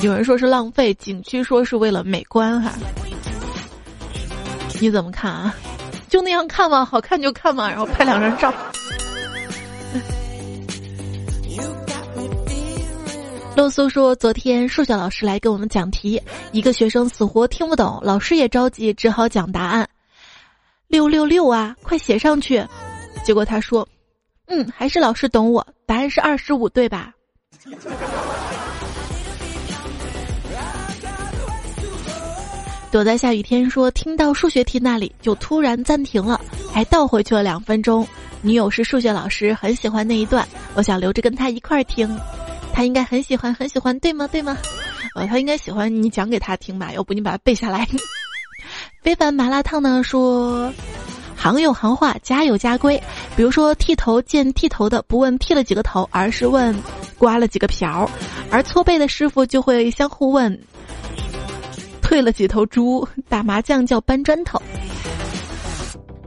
[0.00, 2.72] 有人说是浪费，景区说是为了美观哈。
[4.80, 5.54] 你怎么看啊？
[6.08, 6.84] 就那样看吗？
[6.84, 8.52] 好看就看嘛，然后拍两张照。
[13.56, 19.88] 露苏说，昨天数学老师来给我们讲题，一个学生死活听不懂，老师也着急，只好讲答案。
[20.86, 22.64] 六六六啊，快写上去。
[23.24, 23.86] 结果他说
[24.46, 27.12] ：“嗯，还是老师懂我，答案是二十五，对吧？”
[32.90, 36.40] 躲在下雨天说听到数学题那里就突然暂停了，
[36.72, 38.06] 还倒回去了两分钟。
[38.40, 42.08] 女友是数学老师，很喜欢那一段，我想留着跟他一块儿听。
[42.72, 44.26] 他应该很喜欢，很喜欢，对吗？
[44.28, 44.56] 对吗？
[45.14, 47.86] 呃，他应该喜欢你讲给他听吧，要不你把它背下来。
[49.02, 50.72] 非凡麻辣烫呢说，
[51.36, 53.00] 行有行话，家有家规。
[53.36, 56.74] 比如说剃头见剃头的不问剃了几个头，而是问
[57.18, 58.10] 刮了几个瓢儿，
[58.50, 60.58] 而搓背的师傅就会相互问。
[62.08, 64.58] 退了几头猪，打麻将叫搬砖头。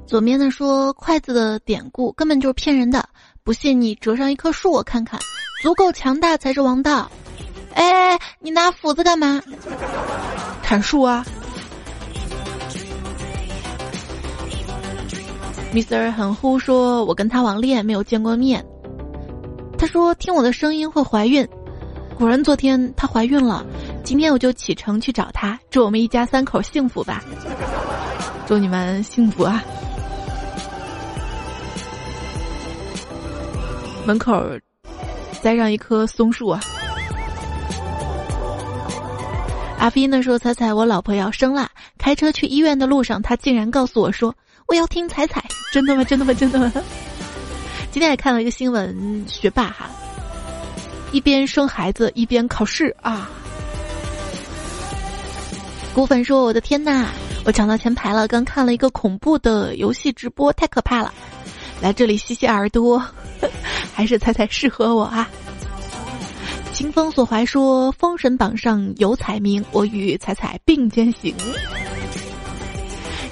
[0.05, 3.03] 左面的说筷子的典故根本就是骗人的，
[3.43, 5.19] 不信你折上一棵树我看看，
[5.63, 7.09] 足够强大才是王道。
[7.73, 9.41] 哎，你拿斧子干嘛？
[10.61, 11.25] 砍树啊
[15.73, 18.63] ！Mr 很呼说，我跟他网恋没有见过面。
[19.79, 21.47] 他说听我的声音会怀孕，
[22.19, 23.65] 果然昨天她怀孕了。
[24.03, 27.23] 今天我就启程去找他，祝我们一家三口幸福吧！
[28.47, 29.63] 祝你们幸福啊！
[34.05, 34.43] 门口
[35.41, 36.59] 栽上一棵松树啊。
[39.77, 44.35] 阿飞呢说：“彩彩，我老婆要生啦，开车去医院的路上，她竟然告诉我说
[44.67, 46.03] 我要听彩彩，真的吗？
[46.03, 46.33] 真的吗？
[46.33, 46.71] 真的吗？”
[47.91, 49.89] 今天也看了一个新闻，学霸哈，
[51.11, 53.29] 一边生孩子一边考试啊。
[55.93, 57.07] 古粉说：“我的天呐，
[57.43, 61.13] 我抢到前排了，刚看了一个恐怖的游戏直播，太可怕了，
[61.81, 63.03] 来这里洗洗耳朵，
[63.93, 65.29] 还是彩彩适合我啊。”
[66.71, 71.35] 清风所怀说：“封神榜上有彩名，我与彩彩并肩行。”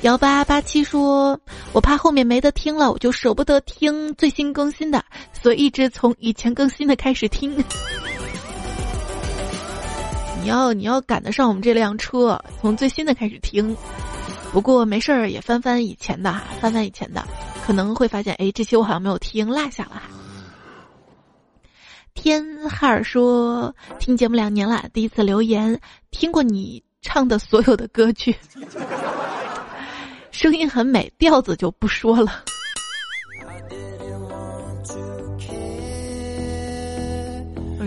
[0.04, 1.40] 幺八八七说
[1.72, 7.64] ：“我怕后面没得听了，我就舍不得听最新更新的，所以一直从以前更新的开始听。
[10.42, 13.76] 你要你要赶得上我们这辆车，从最新的开始听。
[14.52, 17.24] 不过没事儿，也翻翻以前的哈，翻翻以前的，
[17.66, 20.02] 可能会发现，哎，这期我好像没有听，落下了。”
[22.16, 28.36] 天哈尔说：“听节目两年了，第一次留言，听过你唱的所有的歌曲，
[30.32, 32.44] 声音很美，调子就不说了。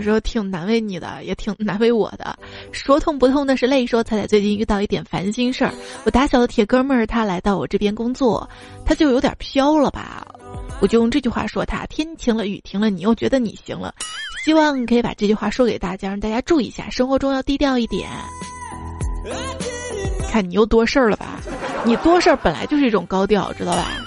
[0.03, 2.37] 时候挺难为你的，也挺难为我的。
[2.71, 3.87] 说痛不痛的是泪。
[3.87, 5.73] 说彩彩最近遇到一点烦心事儿，
[6.05, 8.47] 我打小的铁哥们儿他来到我这边工作，
[8.85, 10.27] 他就有点飘了吧。”
[10.81, 13.93] 我就用这句话说他：天晴了，雨停了，你又觉得你行了。
[14.43, 18.09] 希望可以把这句话说给大家，让大家注意一下，生活中要低调一点。
[20.29, 21.39] 看你又多事儿了吧？
[21.85, 24.03] 你多事儿本来就是一种高调，知道吧？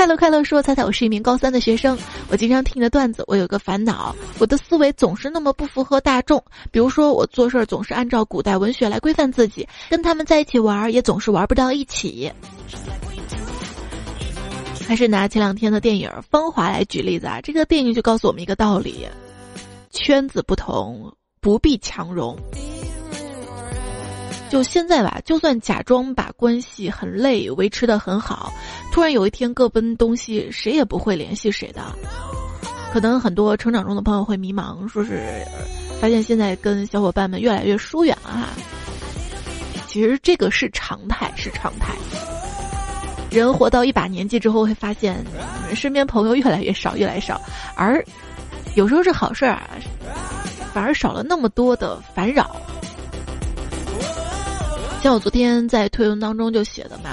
[0.00, 1.94] 快乐快乐说：猜猜我是一名高三的学生，
[2.30, 6.42] 我经常听你的段子，我有个烦恼，我的思维总是那么不符合大众。
[6.70, 12.32] 比如说，我做事儿总是按照古代文学来规范自己，跟他们在一起玩也总是玩不到一起。
[14.88, 19.06] 还是拿前两天的电影《芳华》来举例子啊，这个电影就告诉我们一个道理：
[19.90, 22.34] 圈子不同，不必强融。
[24.50, 28.52] 就现在吧，就算假装把关系很累，维持的很好，
[28.92, 31.80] 突然有一天各奔东西，谁也不会联系谁的。
[32.92, 35.46] 可能很多成长中的朋友会迷茫，说是
[36.00, 38.48] 发现现在跟小伙伴们越来越疏远了哈。
[39.86, 41.94] 其实这个是常态，是常态。
[43.30, 45.24] 人活到一把年纪之后，会发现
[45.76, 47.40] 身边朋友越来越少，越来越少，
[47.76, 48.04] 而
[48.74, 49.70] 有时候是好事儿啊，
[50.74, 52.56] 反而少了那么多的烦扰。
[55.02, 57.10] 像我昨天在推文当中就写的嘛，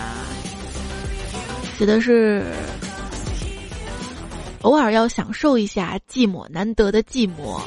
[1.77, 2.43] 写的是
[4.61, 7.61] 偶尔要享受一下寂寞，难得的寂寞，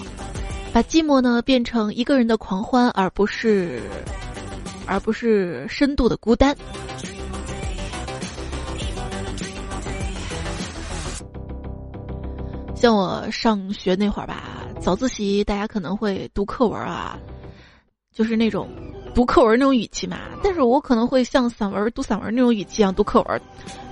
[0.74, 3.80] 把寂寞呢变成一个人的狂欢，而不是
[4.84, 6.54] 而不是深度的孤单。
[12.74, 17.18] 像我上学那会儿吧，早自习大家可能会读课文啊，
[18.20, 18.68] 就是那种
[19.14, 20.18] 读课文那种语气嘛。
[20.44, 23.40] 但是我可能会像散文读散文那种语气一样读课文，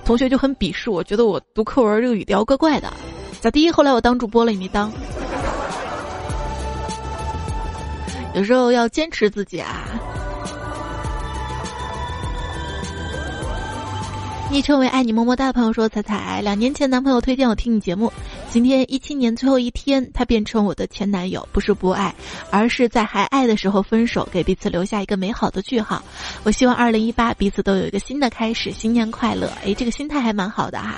[0.05, 2.93] 同学就很鄙视我，觉得我读课文这个语调怪怪的。
[3.41, 3.71] 咋地？
[3.71, 4.91] 后来我当主播了，也没当？
[8.35, 9.87] 有时候要坚持自己啊。
[14.51, 18.11] 昵称为“爱你么么哒”的朋友说：“彩彩，两年前男朋友推荐我听你节目，
[18.49, 22.15] 今天一七年最后一天，他变成我的前男友，不是不爱，
[22.49, 26.03] 而是在还爱的时候分手，给彼此留下一个美好的句号。
[26.43, 29.53] 我希望二零一八彼此都有一个新的开始，新年快乐！
[29.63, 30.95] 哎，这个心态还蛮好的哈。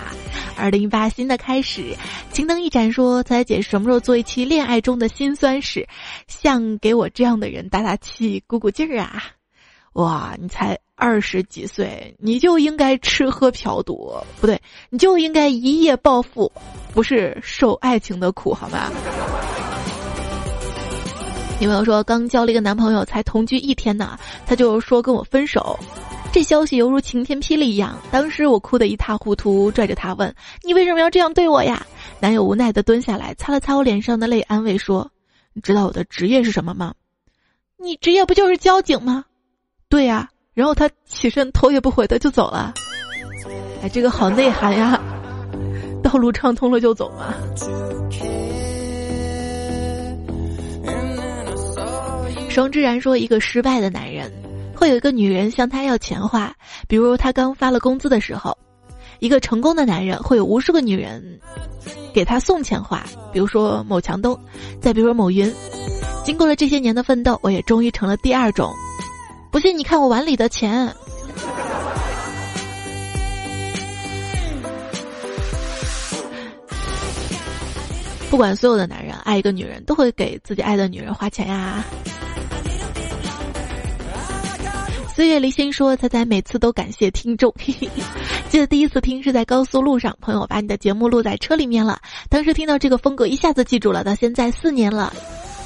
[0.55, 1.93] 二零一八新的开始，
[2.31, 5.85] 青灯一盏说：彩彩姐什么时候做一期恋爱中的辛酸史，
[6.25, 9.21] 像给我这样的人打打气，鼓鼓劲儿啊！
[9.93, 16.51] 哇，你才。”二十几岁，你就应该吃喝嫖赌，不对，你就应该一夜暴富，
[16.93, 18.91] 不是受爱情的苦，好吗？
[21.59, 25.75] 女朋友说刚交了一个男朋友，才同居一天呢，他就说跟我分手，
[26.31, 30.31] 这消息犹如晴天霹雳一样，当时我哭得一塌糊涂，拽着他问
[30.61, 31.83] ：“你为什么要这样对我呀？”
[32.21, 35.09] 男友无奈的蹲下来，擦了擦我脸上的泪，安慰说
[35.53, 36.93] ：“你知道我的职业是什么吗？
[37.77, 39.25] 你职业不就是交警吗？
[39.91, 42.73] 对呀。”然后他起身，头也不回的就走了。
[43.83, 44.99] 哎，这个好内涵呀！
[46.03, 47.33] 道路畅通了就走嘛。
[52.49, 54.29] 双之然说：“一个失败的男人，
[54.75, 56.53] 会有一个女人向他要钱花，
[56.87, 58.51] 比如他刚发了工资的时候；
[59.19, 61.39] 一个成功的男人，会有无数个女人
[62.13, 64.37] 给他送钱花，比如说某强东，
[64.81, 65.49] 再比如说某云。
[66.25, 68.69] 经过了这些年的奋斗，我也终于成了第二种。”
[69.51, 70.95] 不信你看我碗里的钱。
[78.29, 81.83] 不管所有的男人爱一个女人，都会给自己爱的女人花钱呀。
[85.13, 87.53] 岁月离心说：“猜猜每次都感谢听众，
[88.47, 91.99] 记得第一次听是在高速路上，朋友把你的节目录在车里面了。
[92.29, 94.01] 当时听到这个风格，一下子记住了。
[94.05, 95.13] 到现在四年了，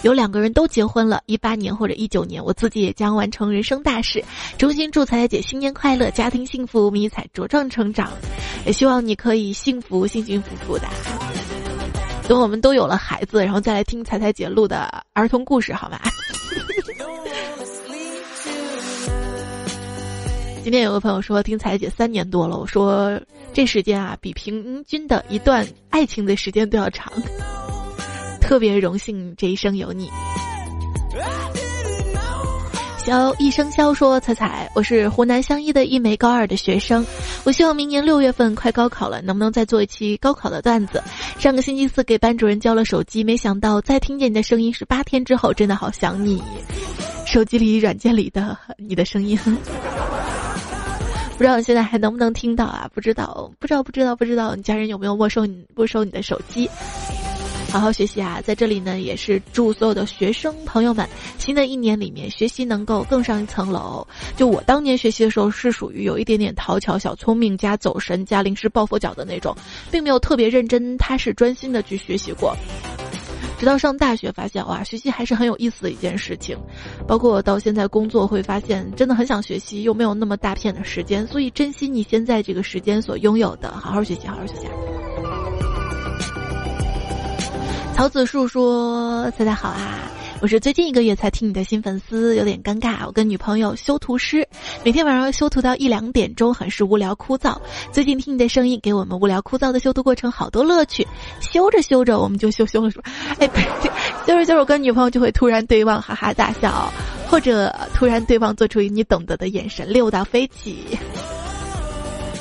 [0.03, 4.23] 有两个人都结婚了，一八年或者一九年，我自己也将完成人生大事。
[4.57, 8.11] 衷心祝彩彩姐新年快乐，家庭幸福，迷彩茁壮成长，
[8.65, 10.87] 也希望你可以幸福幸幸福福的。
[12.27, 15.99] 等我们都有了孩子，然后再来听彩彩姐录的儿童故事，好吗？”
[20.63, 23.21] 今天有个朋友说听彩姐三年多了，我说
[23.53, 27.13] 这时间啊比平均的一段爱情的时间都要长，
[28.45, 30.07] 特别荣幸这一生有你。
[33.03, 37.03] 萧一生肖说彩彩，我是湖南湘一的一枚高二的学生，
[37.43, 41.01] 我希望明年六月份快高考了，能不能再做一期高考的段子？
[41.39, 46.41] 上个星期四给班主任交了手机，没想到再听见你的声音是八天之后，真的好想你，
[47.25, 49.35] 手机里软件里的你的声音。
[51.37, 52.89] 不知道现在还能不能听到啊？
[52.93, 56.69] 不知道，不知道，不知道，不知道你家人有没有没收你没收你的手机？
[57.71, 58.39] 好好学习啊！
[58.41, 61.05] 在这里呢，也是祝所有的学生朋友们，
[61.37, 64.07] 新的一年里面学习能够更上一层楼。
[64.37, 69.53] 就我当年学习的时候，是属于有一点点讨巧、小聪明加走神加临时抱佛脚的那种，
[69.91, 72.55] 并没有特别认真、踏实、专心的去学习过。
[73.59, 76.57] 直到上大学，发现哇，学习还是很有意思的一件事情。
[77.05, 84.67] 包括到现在工作，会发现真的很想学习，又没有那么大片的时间，所以珍惜你现在这个时间所拥有的，好好学习，好好学习。
[87.95, 90.01] 曹子树说：“大家好啊。”
[90.41, 93.07] 我是最近一个月才听你的新粉丝，有点尴尬。
[93.07, 94.45] 我跟女朋友修图师，
[94.83, 97.55] 每天晚上修图到一两点钟，很是无聊枯燥。
[97.93, 101.07] 最近听你的声音，给我们无聊枯燥的修图过程好多乐趣。
[101.39, 103.01] 修着修着，我们就羞羞了，说
[103.39, 103.47] ：“哎，
[104.27, 106.91] 就是就是，我跟女朋友就会突然对望，哈哈大笑，
[107.29, 110.85] 或者突然对望做出你懂得的眼神，溜到飞起。”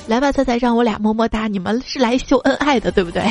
[0.08, 1.46] 来吧，猜猜，让我俩么么哒！
[1.46, 3.22] 你们是来秀恩爱的，对不对？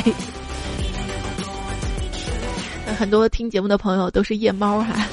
[2.98, 5.06] 很多听节目的朋友都是夜猫哈，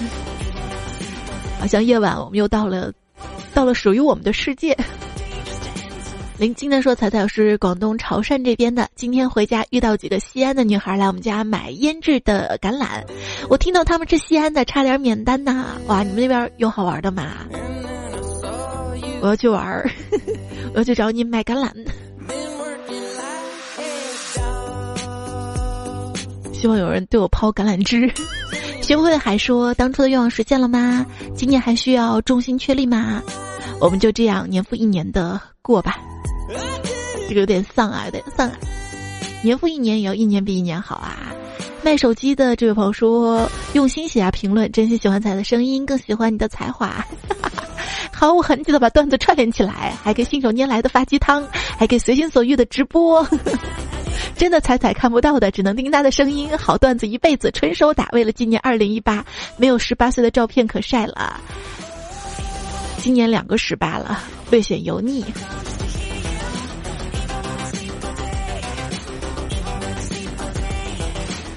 [1.59, 2.91] 好像夜晚我们又到了，
[3.53, 4.77] 到了属于我们的世界。
[6.37, 13.03] 林静的说：“彩彩是广东潮汕这边的，今天回家遇到几个西安的女孩来我们家买腌制的橄榄，
[13.47, 15.65] 我听到他们是西安的，差点免单呐！
[15.85, 17.27] 哇，你们那边有好玩的吗？
[19.21, 19.87] 我要去玩儿，
[20.73, 21.69] 我要去找你买橄榄。”
[26.61, 28.13] 希望有人对我抛橄榄枝。
[28.83, 31.03] 学会还说当初的愿望实现了吗？
[31.35, 33.19] 今年还需要重心确立吗？
[33.79, 35.97] 我们就这样年复一年的过吧。
[37.27, 38.55] 这个有点丧啊，有点丧啊。
[39.41, 41.33] 年复一年也要一年比一年好啊。
[41.81, 47.03] 卖手机的这位朋友说用心写下评论，真心喜欢彩的声音，更喜欢你的才华。
[48.13, 51.43] 毫无痕迹的把段子串联起来，还给信手拈来的发鸡汤，
[51.75, 53.27] 还给随心所欲的直播。
[54.41, 56.49] 真的彩彩看不到的，只能听他的声音。
[56.57, 58.07] 好段子一辈子纯手打。
[58.11, 59.23] 为了纪念二零一八，
[59.55, 61.39] 没有十八岁的照片可晒了。
[62.97, 64.19] 今年两个十八了，
[64.49, 65.23] 略显油腻。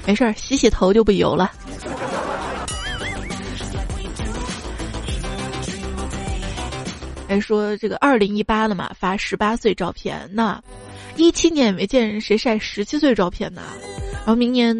[0.05, 1.51] 没事儿，洗洗头就不油了。
[7.27, 10.61] 还说这个二零一八了嘛，发十八岁照片那。
[11.17, 13.61] 一七年也没见谁晒十七岁照片呢，
[14.13, 14.75] 然后明年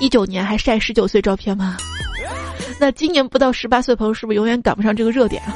[0.00, 1.76] 一九年还晒十九岁照片吗？
[2.78, 5.54] 那今年不到十八岁朋友是不是永远赶不上这个热点啊？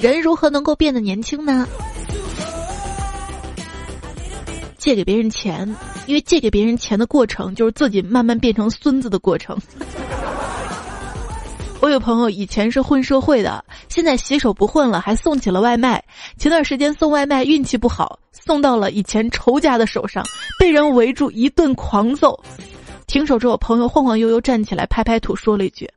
[0.00, 1.66] 人如何能够变得年轻呢？
[4.78, 5.68] 借给别人钱，
[6.06, 9.56] 因为借给别人钱的过程就是自己慢慢变成孙子的过程。
[11.80, 16.02] 我有朋友以前是混社会的，现在洗手不混了，还送起了外卖。
[16.36, 20.24] 前段时间送外卖运气不好，送到了以前仇家的手上，
[20.58, 22.42] 被人围住一顿狂揍。
[23.06, 25.88] 停手之后，朋友晃晃悠悠站起来，拍拍土，说了一句：“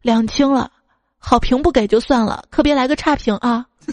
[0.00, 0.70] 两清了，
[1.18, 3.66] 好评不给就算了，可别来个差评啊！”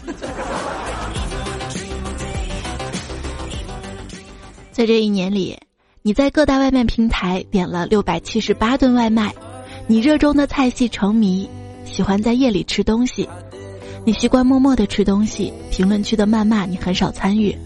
[4.72, 5.58] 在这一年里，
[6.00, 9.34] 你在各大外卖平台点了六百七十八顿外卖。
[9.88, 11.48] 你热衷的菜系成谜，
[11.84, 13.28] 喜欢在夜里吃东西，
[14.04, 17.56] 你习惯默默的吃东西，评论区的谩骂你很少参与。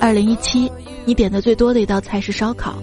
[0.00, 0.70] 二零一七，
[1.04, 2.74] 你点的最多的一道菜是烧烤，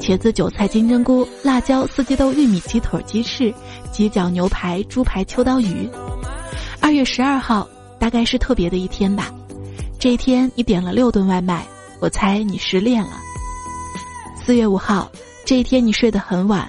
[0.00, 3.52] 茄子、韭菜、金针菇、辣椒、四季豆、玉米、鸡腿、鸡翅、
[3.92, 5.88] 鸡脚、牛排、猪排、秋刀鱼。
[6.80, 9.30] 二月十二号，大概是特别的一天吧，
[9.98, 11.66] 这一天你点了六顿外卖，
[12.00, 13.20] 我猜你失恋了。
[14.42, 15.10] 四月五号，
[15.44, 16.68] 这一天你睡得很晚，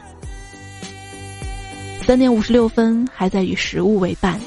[2.10, 4.42] 三点五十六分还在与食物为伴。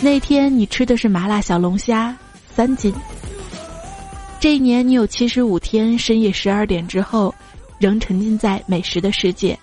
[0.00, 2.16] 那天你吃的是麻辣小龙虾，
[2.54, 2.90] 三斤。
[4.40, 7.34] 这一年你有七十五天深夜十二点之后，
[7.78, 9.58] 仍沉浸在美食的世界，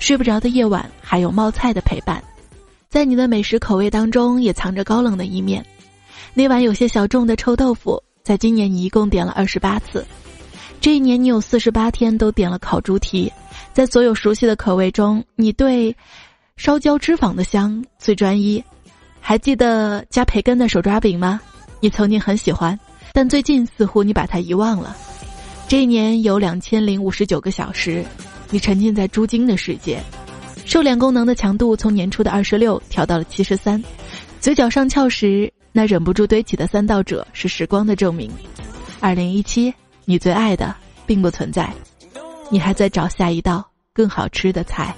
[0.00, 2.20] 睡不着的夜晚还有冒菜的陪伴，
[2.88, 5.64] 在你的美食口味当中也藏着高冷的一面。
[6.34, 10.04] 那碗有些小众的臭豆腐，在今年你一共点了二十八次。
[10.80, 13.32] 这一年你有四十八天都点了烤猪蹄，
[13.72, 15.94] 在所有熟悉的口味中，你对
[16.56, 18.62] 烧焦脂肪的香最专一。
[19.20, 21.40] 还记得加培根的手抓饼吗？
[21.80, 22.78] 你曾经很喜欢，
[23.12, 24.96] 但最近似乎你把它遗忘了。
[25.66, 28.04] 这一年有两千零五十九个小时，
[28.50, 30.00] 你沉浸在猪精的世界，
[30.64, 33.82] 瘦脸功能的强度从年初的二十六调到了七十三，
[34.40, 38.30] 嘴角上翘时那忍不住堆起的三道褶是时光的证明。
[39.00, 39.74] 二零一七，
[40.08, 40.72] 你最爱的
[41.04, 41.68] 并不存在，
[42.48, 44.94] 你还在找下一道更好吃的菜，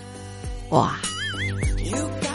[0.69, 0.99] 哇！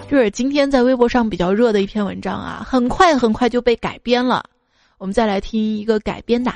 [0.10, 4.44] 这是今天在微博上比较热的一篇文章啊，很快很快就被改编了。
[4.98, 6.52] 我们再来听一个改编的。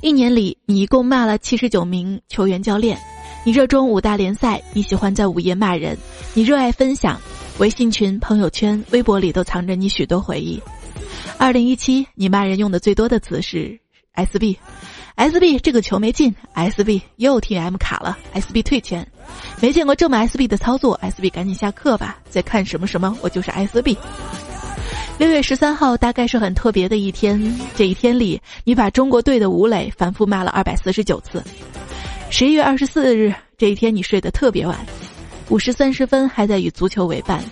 [0.00, 2.98] 一年里，你一共骂了七十九名球员教练。
[3.44, 5.98] 你热衷五大联赛，你喜欢在午夜骂人，
[6.32, 7.20] 你热爱分享，
[7.58, 10.58] 微信群、朋友圈、微博里都藏着你许多回忆。
[11.38, 13.78] 二零一七，你骂人用的最多的词是
[14.14, 19.06] SB，SB 这个球没进，SB 又 TM 卡了，SB 退钱。
[19.60, 22.18] 没见过这么 SB 的操作，SB 赶紧下课吧！
[22.28, 23.16] 在看什么什么？
[23.22, 23.96] 我就是 SB。
[25.18, 31.42] 六月十三号大概是很特别的一天，这一天里你把中国队的吴磊反复骂了二百四十九次。
[32.28, 34.78] 十一月二十四日这一天你睡得特别晚，
[35.48, 37.42] 五时三十分还在与足球为伴，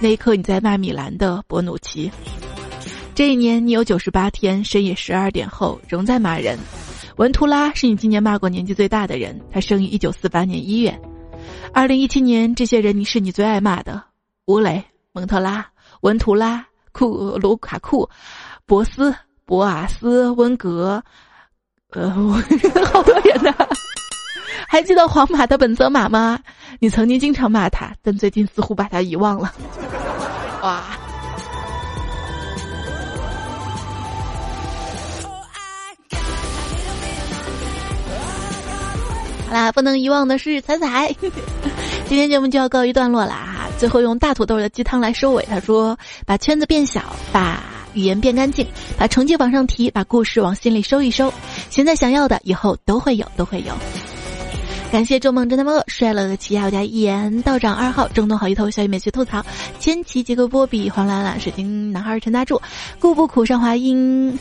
[0.00, 2.10] 那一刻你在骂米兰的博努奇。
[3.14, 6.58] 这一年你有九十八天深夜十二点后仍在骂人。
[7.16, 10.98] 文图拉是你今年骂过年纪最大的人，他生于一九四八年一月。
[11.74, 14.02] 二零一七年，这些人你是你最爱骂的：
[14.46, 14.82] 吴磊、
[15.12, 15.66] 蒙特拉、
[16.00, 18.08] 文图拉、库卢卡库、
[18.64, 21.02] 博斯、博阿斯、温格，
[21.90, 22.10] 呃，
[22.90, 23.54] 好多人呢。
[24.66, 26.40] 还记得皇马的本泽马吗？
[26.80, 29.52] 你曾经经常骂他，但最近似乎把他遗忘了。
[30.62, 30.82] 哇！
[39.52, 41.14] 啦，不能遗忘的是彩彩。
[42.08, 45.46] 今天节目就要告一段落了哈，最后用大土豆的鸡汤来收尾。
[45.48, 45.96] 他说
[46.26, 47.62] ：“把圈子变小，把
[47.94, 48.66] 语言变干净，
[48.98, 51.32] 把成绩往上提，把故事往心里收一收。
[51.70, 53.72] 现在想要的，以后都会有，都会有。”
[54.90, 59.42] 感谢周梦真的梦帅了的奇亚家一言道长二号正东好一头小雨美学吐槽
[59.80, 62.60] 千奇杰克波比黄兰兰水晶男孩陈大柱
[62.98, 64.38] 顾不苦上华英。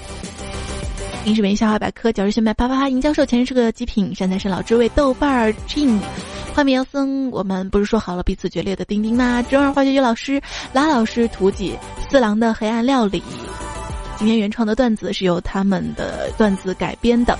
[1.25, 5.99] 影视名笑话百科，角日炫迈啪啪啪，银教授前世是个极品，山财神老知味，豆瓣儿 chin，
[6.55, 9.39] 画面妖僧，我们不是说好了彼此决裂的丁丁吗？
[9.43, 10.41] 中二化学语老师，
[10.73, 13.21] 拉老师，图解四郎的黑暗料理，
[14.17, 17.37] 今天原创的段子是由他们的段子改编的。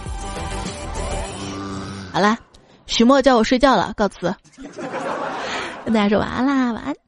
[2.14, 2.38] 好啦，
[2.86, 4.34] 许墨叫我睡觉了，告辞，
[5.84, 7.01] 跟大家说晚安啦，晚安。